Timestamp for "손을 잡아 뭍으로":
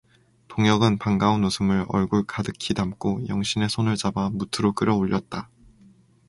3.69-4.71